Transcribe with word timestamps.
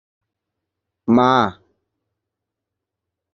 ମା! 1.19 1.27